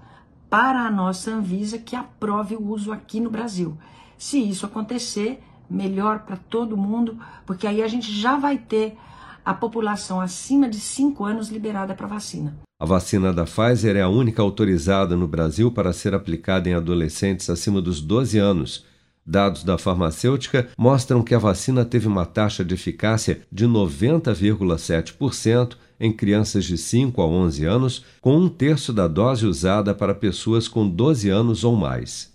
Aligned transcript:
para 0.49 0.87
a 0.87 0.91
nossa 0.91 1.31
Anvisa 1.31 1.77
que 1.77 1.95
aprove 1.95 2.57
o 2.57 2.67
uso 2.67 2.93
aqui 2.93 3.21
no 3.21 3.29
Brasil. 3.29 3.77
Se 4.17 4.39
isso 4.39 4.65
acontecer, 4.65 5.43
melhor 5.71 6.21
para 6.21 6.37
todo 6.37 6.77
mundo, 6.77 7.19
porque 7.47 7.67
aí 7.67 7.83
a 7.83 7.89
gente 7.89 8.13
já 8.13 8.37
vai 8.37 8.59
ter 8.59 8.97
a 9.45 9.53
população 9.55 10.21
acima 10.21 10.69
de 10.69 10.81
5 10.81 11.25
anos 11.25 11.49
liberada 11.49 11.95
para 11.95 12.07
vacina. 12.07 12.55
A 12.79 12.85
vacina 12.85 13.33
da 13.33 13.45
Pfizer 13.45 13.97
é 13.97 14.03
a 14.03 14.09
única 14.09 14.43
autorizada 14.43 15.17
no 15.17 15.29
Brasil 15.29 15.71
para 15.71 15.93
ser 15.93 16.15
aplicada 16.15 16.69
em 16.69 16.75
adolescentes 16.75 17.49
acima 17.49 17.81
dos 17.81 18.01
12 18.01 18.39
anos. 18.39 18.85
Dados 19.25 19.63
da 19.63 19.79
farmacêutica 19.79 20.69
mostram 20.77 21.23
que 21.23 21.35
a 21.35 21.39
vacina 21.39 21.85
teve 21.85 22.09
uma 22.09 22.25
taxa 22.25 22.65
de 22.65 22.75
eficácia 22.75 23.43
de 23.53 23.67
90,7% 23.67 25.77
em 26.01 26.11
crianças 26.11 26.65
de 26.65 26.79
5 26.79 27.21
a 27.21 27.27
11 27.27 27.67
anos, 27.67 28.05
com 28.21 28.37
um 28.37 28.49
terço 28.49 28.93
da 28.93 29.07
dose 29.07 29.47
usada 29.47 29.95
para 29.95 30.15
pessoas 30.15 30.67
com 30.67 30.89
12 30.89 31.29
anos 31.29 31.63
ou 31.63 31.77
mais 31.77 32.31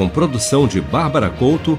com 0.00 0.08
produção 0.08 0.66
de 0.66 0.80
Bárbara 0.80 1.28
Couto, 1.28 1.78